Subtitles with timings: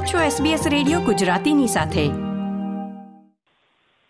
[0.00, 2.08] આપ છો SBS radio ગુજરાતીની સાથે.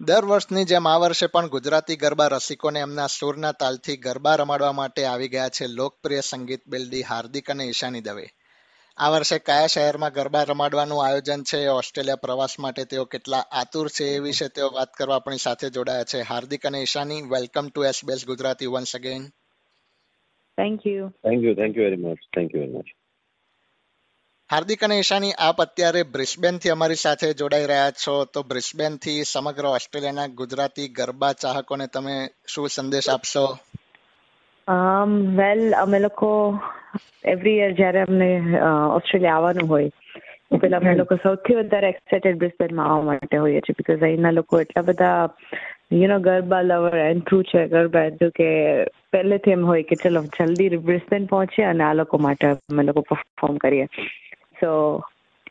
[0.04, 5.04] દર વર્ષની જેમ આ વર્ષે પણ ગુજરાતી ગરબા રસિકોને એમના સૂરના તાલથી ગરબા રમાડવા માટે
[5.04, 8.26] આવી ગયા છે લોકપ્રિય સંગીત બેલડી હાર્દિક અને ઈશાની દવે.
[8.96, 14.04] આ વર્ષે કયા શહેરમાં ગરબા રમાડવાનું આયોજન છે ઓસ્ટ્રેલિયા પ્રવાસ માટે તેઓ કેટલા આતુર છે
[14.04, 16.20] એ વિશે તેઓ વાત કરવા આપણી સાથે જોડાયા છે.
[16.20, 19.22] હાર્દિક અને Ishani welcome to SBS Gujarati once again
[20.56, 22.84] thank you thank you thank you very much thank you very much
[24.50, 28.14] Hardik અને ઈશાની, આપ અત્યારે બ્રિસ્બેનથી અમારી સાથે જોડાઈ રહ્યા છો.
[28.26, 32.14] તો બ્રિસ્બેનથી સમગ્ર ઓસ્ટ્રેલિયાના ગુજરાતી ગરબા ચાહકોને તમે
[32.46, 33.44] શું સંદેશ આપશો?
[35.36, 36.30] વેલ અમે લોકો
[37.24, 38.28] એવરી યર જ્યારે અમને
[38.90, 39.90] ઓસ્ટ્રેલિયા આવવાનું હોય
[40.60, 44.82] પેલા અમે લોકો સૌથી વધારે એક્સાઇટેડ બ્રિસ્બેનમાં આવવા માટે હોઈએ છીએ બીકોઝ અહીંના લોકો એટલા
[44.82, 45.20] બધા
[45.92, 47.62] you know garba lover enthu છે.
[47.68, 48.48] ગરબા તો કે
[49.12, 53.56] પહેલેથી એમ હોય કે ચલો જલ્દી બ્રિસ્બેન પહોંચીએ અને આ લોકો માટે અમે લોકો પરફોર્મ
[53.58, 53.86] કરીએ.
[54.60, 54.72] સો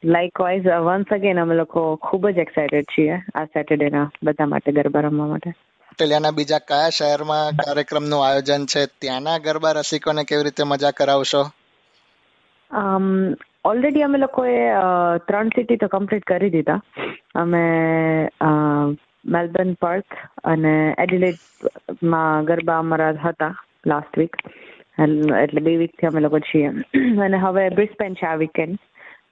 [0.05, 5.27] લાઇકવાઇઝ વન્સ અગેન અમે લોકો ખૂબ જ એક્સાઇટેડ છીએ આ સેટરડેના બધા માટે ગરબા રમવા
[5.27, 5.53] માટે.
[5.91, 8.85] ઓસ્ટ્રેલિયાના બીજા કયા શહેરમાં કાર્યક્રમનું આયોજન છે?
[9.01, 11.41] ત્યાંના ગરબા રસિકોને કેવી રીતે મજા કરાવશો?
[13.65, 14.55] ઓલરેડી અમે લોકોએ
[15.27, 16.79] ત્રણ સિટી તો કમ્પ્લીટ કરી દીધા.
[17.35, 17.63] અમે
[19.25, 23.53] મેલબર્ન પર્થ અને એડિલેડમાં ગરબા અમારા હતા
[23.87, 24.35] લાસ્ટ વીક
[25.43, 26.69] એટલે બે વીકથી અમે લોકો છીએ.
[27.25, 28.77] અને હવે બ્રિસ્બેન છે આ વીકેન્ડ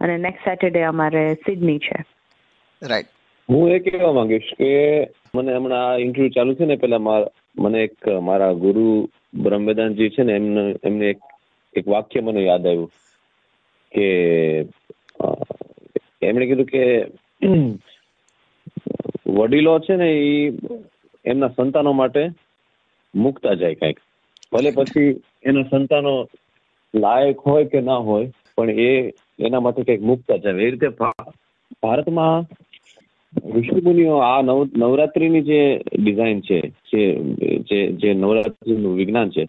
[0.02, 2.00] અને નેક્સ્ટ સેટરડે અમારે સિડની છે.
[2.82, 3.14] રાઈટ
[3.50, 4.70] હું એ કહેવા માંગીશ કે
[5.36, 7.00] મને હમણાં આ ઇન્ટરવ્યુ ચાલુ છે ને પેલા
[7.58, 8.88] મને એક મારા ગુરુ
[9.34, 11.20] બ્રહ્મવેદાનજી છે ને એમને એમને એક
[11.74, 12.92] એક વાક્ય મને યાદ આવ્યું
[13.92, 14.08] કે
[16.22, 16.84] એમણે કીધું કે
[19.28, 20.52] વડીલો છે ને એ
[21.26, 22.24] એમના સંતાનો માટે
[23.16, 24.00] મુકતા જાય કંઈક.
[24.54, 26.14] ભલે પછી એના સંતાનો
[26.94, 30.50] લાયક હોય કે ના હોય પણ એ એના માટે કંઈક મુકતા છે.
[30.50, 30.90] એ રીતે
[31.84, 32.46] ભારતમાં
[33.54, 35.62] ઋષિમુનિઓ આ નવ નવરાત્રીની જે
[36.00, 36.60] ડિઝાઇન છે
[37.70, 39.48] જે જે નવરાત્રીનું વિજ્ઞાન છે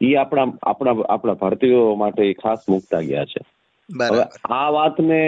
[0.00, 3.40] એ આપણા આપણા આપણા ભારતીયો માટે ખાસ મુકતા ગયા છે.
[4.50, 5.20] આ વાતને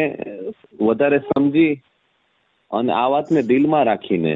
[0.80, 1.72] વધારે સમજી
[2.70, 4.34] અને આ વાતને દિલમાં રાખીને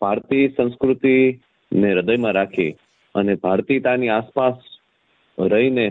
[0.00, 1.40] ભારતીય સંસ્કૃતિ
[1.72, 2.70] ને હૃદયમાં રાખી
[3.14, 4.54] અને ભારતીયતાની આસપાસ
[5.38, 5.86] રહીને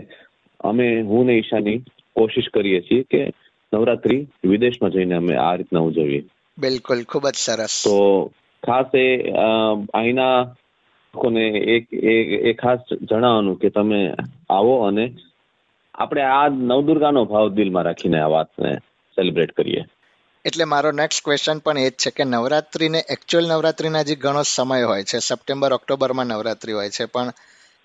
[0.60, 1.82] અમે હું ને ઈશાની
[2.16, 3.22] કોશિશ કરીએ છીએ કે
[3.72, 6.22] નવરાત્રી વિદેશમાં જઈને અમે આ રીતના ઉજવીએ.
[6.58, 7.82] બિલકુલ ખૂબ જ સરસ.
[7.84, 8.30] તો
[8.62, 9.06] ખાસ એ
[9.94, 10.36] અહીંના
[11.14, 11.92] લોકોને એક
[12.50, 14.00] એ ખાસ જણાવવાનું કે તમે
[14.50, 15.14] આવો અને
[15.94, 18.76] આપણે આ નવદુર્ગાનો ભાવ દિલમાં રાખીને આ વાતને
[19.16, 19.84] સેલિબ્રેટ કરીએ.
[20.44, 24.82] એટલે મારો નેક્સ્ટ ક્વેશ્ચન પણ એ જ છે કે નવરાત્રીને એકચ્યુઅલ નવરાત્રીના જે ઘણો સમય
[24.82, 27.32] હોય છે સપ્ટેમ્બર ઓક્ટોબરમાં નવરાત્રી હોય છે પણ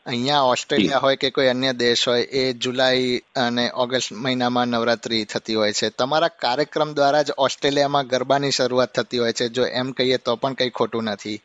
[0.08, 5.56] અહીંયા ઓસ્ટ્રેલિયા હોય કે કોઈ અન્ય દેશ હોય એ જુલાઈ અને ઓગસ્ટ મહિનામાં નવરાત્રી થતી
[5.56, 5.90] હોય છે.
[5.90, 9.50] તમારા કાર્યક્રમ દ્વારા જ ઓસ્ટ્રેલિયામાં ગરબાની શરૂઆત થતી હોય છે.
[9.50, 11.38] જો એમ કહીએ તો પણ કંઈ ખોટું નથી.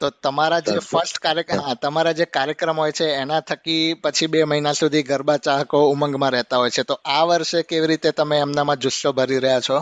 [0.00, 4.44] તો તમારા જે ફર્સ્ટ કાર્યક્રમ હા તમારા જે કાર્યક્રમ હોય છે એના થકી પછી બે
[4.44, 6.82] મહિના સુધી ગરબા ચાહકો ઉમંગમાં રહેતા હોય છે.
[6.82, 9.80] તો આ વર્ષે કેવી રીતે તમે એમનામાં જુસ્સો ભરી રહ્યા છો?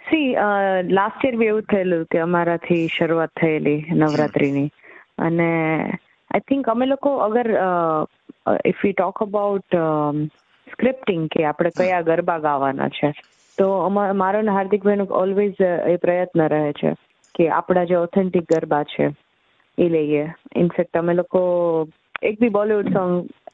[0.00, 0.34] સી
[0.92, 4.70] લાસ્ટ યર બી એવું થયેલું કે અમારાથી શરૂઆત થયેલી નવરાત્રીની.
[5.18, 5.50] અને
[6.30, 7.46] આઈ થિંક અમે લોકો અગર
[8.64, 9.76] if you talk about
[10.66, 13.12] scripting કે આપણે કયા ગરબા ગાવાના છે,
[13.58, 13.66] તો
[14.22, 15.62] મારો ને હાર્દિકભાઈનો ઓલવેઝ
[15.92, 16.92] એ પ્રયત્ન રહે છે
[17.34, 19.06] કે આપણા જે ઓથેન્ટિક ગરબા છે,
[19.78, 20.24] એ લઈએ.
[20.56, 21.40] ઇનફેક્ટ અમે લોકો
[22.22, 23.12] એક બી બોલિવૂડ સોંગ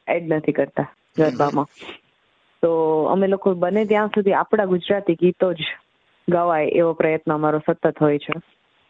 [0.08, 1.68] એડ નથી કરતા ગરબામાં.
[2.62, 2.70] તો
[3.06, 5.70] અમે લોકો બને ત્યાં સુધી આપણા ગુજરાતી ગીતો જ
[6.28, 8.34] ગવાય એવો પ્રયત્ન અમારો સતત હોય છે.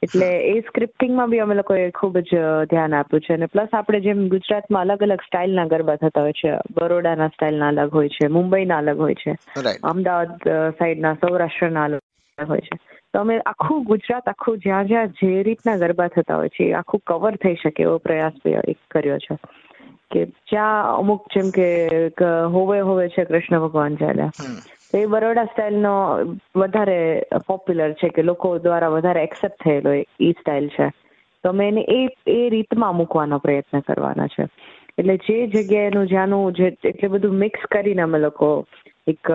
[0.03, 2.39] એટલે એ સ્ક્રિપ્ટિંગમાં બી અમે લોકોએ ખૂબ જ
[2.71, 3.35] ધ્યાન આપ્યું છે.
[3.35, 7.95] અને પ્લસ આપણે જેમ ગુજરાતમાં અલગ અલગ સ્ટાઇલના ગરબા થતા હોય છે બરોડાના સ્ટાઇલના અલગ
[7.95, 9.37] હોય છે મુંબઈના અલગ હોય છે
[9.83, 12.01] અમદાવાદ સાઈડના સૌરાષ્ટ્રના અલગ
[12.49, 12.79] હોય છે.
[13.13, 17.01] તો અમે આખું ગુજરાત આખું જ્યાં જ્યાં જે રીતના ગરબા થતા હોય છે એ આખું
[17.07, 18.33] કવર થઈ શકે એવો પ્રયાસ
[18.69, 19.39] એક કર્યો છે.
[20.11, 21.89] કે જ્યાં અમુક જેમ કે
[22.51, 24.33] હોવે હોવે છે કૃષ્ણ ભગવાન ચાલ્યા
[24.95, 25.93] એ બરોડા સ્ટાઇલનો
[26.55, 26.99] વધારે
[27.47, 30.87] પોપ્યુલર છે કે લોકો દ્વારા વધારે એક્સેપ્ટ થયેલો એ સ્ટાઇલ છે.
[31.45, 34.47] તો અમે એને એ એ રીતમાં મૂકવાનો પ્રયત્ન કરવાના છે.
[34.99, 38.51] એટલે જે જગ્યાએનું જ્યાંનું જે એટલે બધું મિક્સ કરીને અમે લોકો
[39.07, 39.31] એક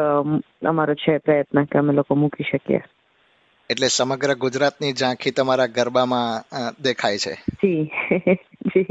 [0.65, 2.81] અમારો છે પ્રયત્ન કે અમે લોકો મૂકી શકીએ.
[3.69, 6.44] એટલે સમગ્ર ગુજરાતની ઝાંખી તમારા ગરબામાં
[6.81, 7.33] દેખાય છે.
[7.33, 7.83] જી.
[8.62, 8.86] જી.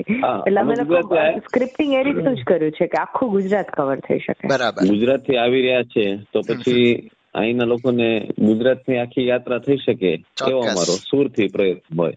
[0.47, 4.49] એટલે અમે લોકો સ્ક્રિપ્ટિંગ એ રીતનું જ કર્યું છે કે આખું ગુજરાત કવર થઈ શકે.
[4.49, 4.83] બરાબર.
[4.83, 10.95] ગુજરાતથી આવી રહ્યા છે તો પછી અહીંના લોકોને ગુજરાતની આખી યાત્રા થઈ શકે એવો અમારો
[11.11, 12.15] સુરથી પ્રયત્ન હોય.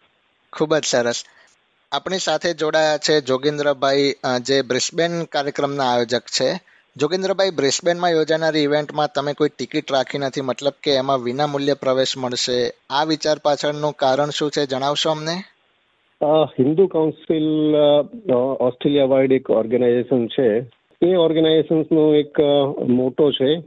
[0.54, 1.24] ખૂબ જ સરસ.
[1.92, 6.70] આપણી સાથે જોડાયા છે જોગેન્દ્રભાઈ જે બ્રિસ્બેન કાર્યક્રમના આયોજક છે.
[6.97, 12.13] જોગેન્દ્રભાઈ, બ્રિસ્બેનમાં યોજાનારી ઇવેન્ટમાં તમે કોઈ ટિકિટ રાખી નથી, મતલબ કે એમાં વિના મૂલ્ય પ્રવેશ
[12.17, 12.57] મળશે.
[12.89, 15.35] આ વિચાર પાછળનું કારણ શું છે, જણાવશો અમને?
[16.59, 17.47] હિન્દુ કાઉન્સિલ
[18.59, 20.49] ઓસ્ટ્રેલિયા વાઇડ એક ઓર્ગેનાઇઝેશન છે.
[21.01, 22.39] એ ઓર્ગેનાઇઝેશનનો એક
[22.89, 23.59] મોટો છે,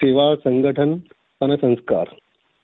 [0.00, 0.92] સેવા સંગઠન
[1.40, 2.06] અને સંસ્કાર.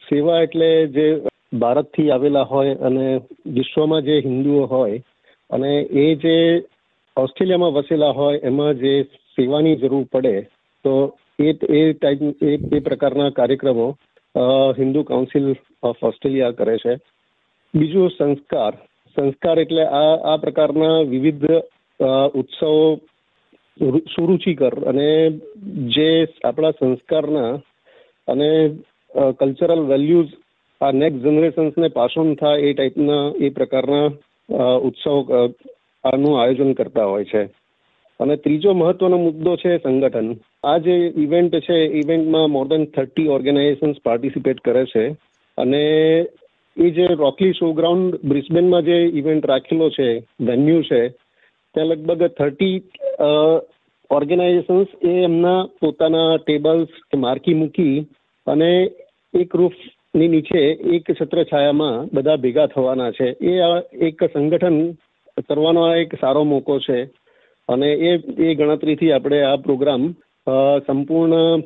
[0.02, 1.06] સેવા એટલે જે
[1.52, 3.06] ભારતથી આવેલા હોય અને
[3.46, 5.02] વિશ્વમાં જે હિન્દુઓ હોય
[5.50, 5.72] અને
[6.04, 6.36] એ જે
[7.16, 8.94] ઓસ્ટ્રેલિયામાં વસેલા હોય, એમાં જે
[9.36, 10.34] સેવાની જરૂર પડે,
[10.84, 10.92] તો
[11.38, 13.88] એ એ ટાઈપ એ એ પ્રકારના કાર્યક્રમો
[14.78, 15.46] હિન્દુ કાઉન્સિલ
[15.82, 16.92] ઓફ ઓસ્ટ્રેલિયા કરે છે.
[17.74, 18.74] બીજું સંસ્કાર
[19.16, 21.48] સંસ્કાર એટલે આ આ પ્રકારના વિવિધ
[22.34, 22.72] ઉત્સવો
[24.12, 25.08] સુરુચિકર અને
[25.96, 26.08] જે
[26.44, 27.52] આપણા સંસ્કારના
[28.28, 28.50] અને
[29.38, 30.32] કલ્ચરલ વેલ્યુઝ
[30.80, 34.06] આ નેક્સ્ટ જનરેશન્સને પાસ ઓન થાય એ ટાઈપના એ પ્રકારના
[34.88, 35.16] ઉત્સવ
[36.04, 37.42] આનું આયોજન કરતા હોય છે.
[38.22, 40.28] અને ત્રીજો મહત્વનો મુદ્દો છે સંગઠન.
[40.64, 45.04] આ જે ઇવેન્ટ છે ઇવેન્ટમાં more than thirty organizations participate કરે છે.
[45.58, 45.82] અને
[46.76, 50.08] એ જે રોકલી શો ગ્રાઉન્ડ બ્રિસ્બેનમાં જે ઇવેન્ટ રાખેલો છે
[50.40, 51.00] વેન્યુ છે,
[51.74, 52.76] ત્યાં લગભગ થર્ટી
[54.10, 57.96] ઓર્ગેનાઇઝેશન્સ એ એમના પોતાના ટેબલ્સ માર્કી મૂકી
[58.46, 58.70] અને
[59.34, 60.62] એક રૂફની નીચે
[60.96, 63.28] એક છત્રછાયામાં બધા ભેગા થવાના છે.
[63.40, 63.52] એ
[64.08, 64.78] એક સંગઠન
[65.48, 66.98] કરવાનો આ એક સારો મોકો છે.
[67.72, 68.10] અને એ
[68.44, 70.12] એ ગણતરીથી આપણે આ પ્રોગ્રામ
[70.86, 71.60] સંપૂર્ણ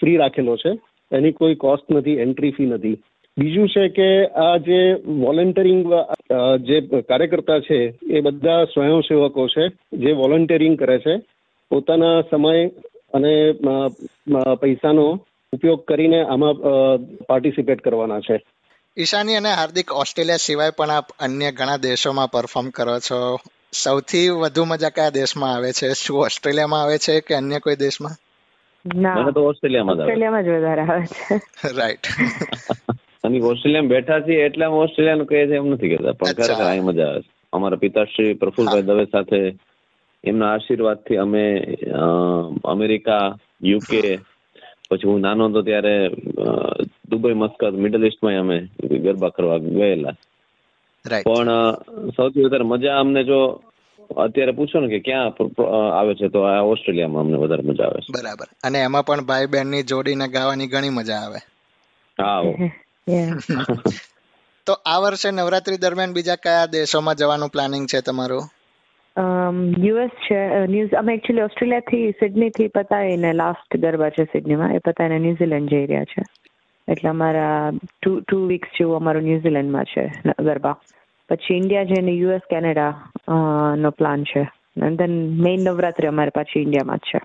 [0.00, 0.72] ફ્રી રાખેલો છે.
[1.12, 2.94] એની કોઈ કોસ્ટ નથી, એન્ટ્રી ફી નથી.
[3.38, 4.80] બીજું છે કે આ જે
[5.24, 5.92] વોલેન્ટરિંગ
[6.60, 11.14] જે કાર્યકર્તા છે, એ બધા સ્વયંસેવકો છે, જે વોલેન્ટિયરિંગ કરે છે,
[11.70, 12.66] પોતાના સમય
[13.14, 13.52] અને
[14.60, 15.06] પૈસાનો
[15.52, 16.54] ઉપયોગ કરીને આમાં
[17.28, 18.36] પાર્ટિસિપેટ કરવાના છે.
[18.96, 23.18] ઈશાની અને હાર્દિક ઓસ્ટ્રેલિયા સિવાય પણ આપ અન્ય ઘણા દેશોમાં પરફોર્મ કરો છો?
[23.72, 25.88] સૌથી વધુ મજા કયા દેશમાં આવે છે?
[25.92, 28.12] શું ઓસ્ટ્રેલિયામાં આવે છે કે અન્ય કોઈ દેશમાં?
[28.96, 29.14] ના.
[29.14, 31.40] મને તો ઓસ્ટ્રેલિયામાં ઓસ્ટ્રેલિયામાં જ વધારે આવે છે.
[31.76, 32.06] રાઈટ
[33.24, 36.84] અને ઓસ્ટ્રેલિયામાં બેઠા છીએ એટલે અમે ઓસ્ટ્રેલિયાનું કહે છે એમ નથી કહેતા પણ ખરેખર અહીં
[36.84, 37.30] મજા આવે છે.
[37.52, 39.58] અમારા પિતાશ્રી પ્રફુલભાઈ દવે સાથે
[40.24, 41.44] એમના આશીર્વાદથી અમે
[42.64, 44.18] અમેરિકા યુકે
[44.90, 46.08] પછી હું નાનો હતો ત્યારે
[47.08, 48.68] દુબઈ મસ્કત મિડલ ઇસ્ટમાં અમે
[48.98, 50.14] ગરબા કરવા ગયેલા.
[51.04, 51.74] પણ
[52.08, 53.60] સૌથી વધારે મજા અમને જો
[54.16, 55.26] અત્યારે પૂછો ને કે ક્યાં
[55.98, 58.12] આવે છે તો આ ઓસ્ટ્રેલિયામાં અમને વધારે મજા આવે છે.
[58.12, 58.46] બરાબર.
[58.64, 61.38] અને એમાં પણ ભાઈ બહેનની જોડીને ગાવાની ઘણી મજા આવે.
[62.22, 62.42] હા
[64.66, 68.42] તો આ વર્ષે નવરાત્રી દરમિયાન બીજા કયા દેશોમાં જવાનું પ્લાનિંગ છે તમારું?
[69.78, 75.70] યુએસ છે ન્યૂઝ અમે એકચ્યુઅલી ઓસ્ટ્રેલિયાથી સિડનીથી પતાવીને લાસ્ટ ગરબા છે સિડનીમાં એ પતાવીને ન્યુઝીલેન્ડ
[75.70, 76.22] જઈ રહ્યા છે.
[76.92, 80.04] એટલે અમારા ટુ ટુ વીક્સ જેવું અમારું ન્યુઝીલેન્ડમાં છે
[80.48, 80.76] ગરબા.
[81.30, 82.92] પછી ઇન્ડિયા જઈને યુએસ કેનેડા
[83.82, 84.42] નો પ્લાન છે.
[84.86, 87.18] એન્ડ ધેન મેઇન નવરાત્રી અમારે પાછી ઇન્ડિયામાં જ છે.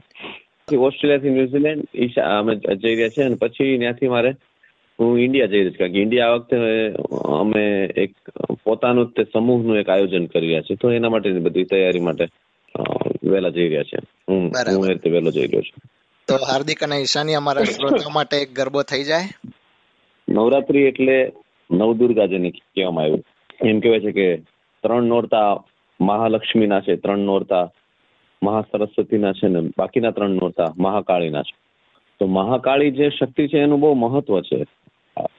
[0.68, 4.32] પછી ઓસ્ટ્રેલિયાથી ન્યુઝીલેન્ડ ઈશા અમે જઈ રહ્યા છે અને પછી ત્યાંથી મારે
[5.00, 5.80] હું ઇન્ડિયા જઈ રહ્યો છું.
[5.80, 6.58] કારણ કે ઇન્ડિયા આ વખતે
[7.42, 7.64] અમે
[8.04, 8.14] એક
[8.66, 10.82] પોતાનું તે સમૂહનું એક આયોજન કરી રહ્યા છીએ.
[10.82, 12.26] તો એના માટેની બધી તૈયારી માટે
[13.32, 13.98] વહેલા જઈ રહ્યા છે
[14.30, 14.44] હું
[14.76, 15.82] હું એ રીતે વહેલો જઈ રહ્યો છું.
[16.28, 19.28] તો હાર્દિક અને ઈશાની અમારા શ્રોતા માટે એક ગરબો થઈ જાય.
[20.34, 21.32] નવરાત્રી એટલે
[21.72, 23.24] નવદુર્ગા જેને કહેવામાં આવ્યું.
[23.64, 24.38] એમ કહેવાય છે કે
[24.84, 25.64] ત્રણ નોરતા
[26.02, 27.72] મહાલક્ષ્મીના છે, ત્રણ નોરતા
[28.44, 31.56] મહાસરસ્વતીના છે ને બાકીના ત્રણ નોરતા મહાકાળીના છે.
[32.20, 34.66] તો મહાકાળી જે શક્તિ છે એનું બહુ મહત્વ છે.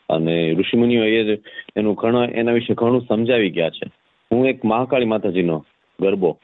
[0.09, 1.41] અને ઋષિમુનિઓ એ જ
[1.77, 3.91] એનું ઘણો એના વિશે ઘણું સમજાવી ગયા છે.
[4.33, 5.65] હું એક મહાકાળી માતાજીનો
[6.01, 6.39] ગરબો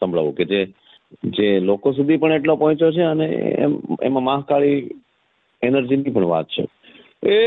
[0.00, 0.68] સંભળાવું કે જે
[1.24, 3.26] જે લોકો સુધી પણ એટલો પહોંચ્યો છે અને
[4.02, 4.90] એમાં મહાકાળી
[5.62, 6.66] એનર્જીની પણ વાત છે.
[7.22, 7.40] એ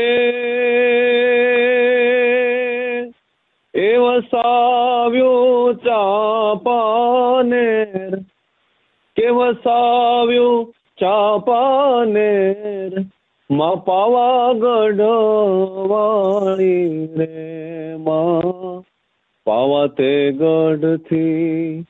[3.74, 8.24] એ વસાવ્યો ચાપાનેર,
[9.16, 13.06] કે વસાવ્યો ચાપાનેર,
[13.50, 15.00] માં પાવાગઢ
[15.88, 18.84] વાળી રે માં.
[19.46, 21.84] પાવા તે ગઢથી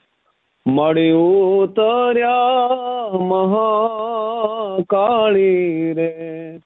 [0.66, 6.60] મળી ઉતર્યા મહાકાળી રે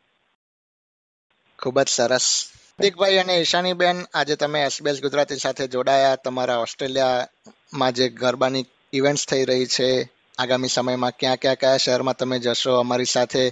[1.62, 2.26] ખૂબ જ સરસ.
[2.78, 6.22] હાર્દિકભાઈ અને ઈશાનીબેન આજે તમે એસબીએસ ગુજરાતી સાથે જોડાયા.
[6.24, 9.88] તમારા ઓસ્ટ્રેલિયામાં જે ગરબાની ઇવેન્ટ્સ થઈ રહી છે
[10.38, 13.42] આગામી સમયમાં ક્યાં ક્યાં કયા શહેરમાં તમે જશો અમારી સાથે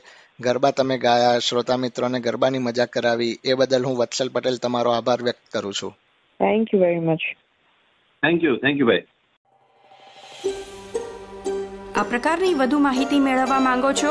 [0.40, 5.22] ગરબા તમે ગાયા શ્રોતા મિત્રોને ગરબાની મજા કરાવી એ બદલ હું વત્સલ પટેલ તમારો આભાર
[5.22, 5.92] વ્યક્ત કરું છું.
[6.40, 7.22] Thank you very much
[8.22, 9.06] thank you thank you ભાઈ
[11.96, 14.10] આ પ્રકારની વધુ માહિતી મેળવવા માંગો છો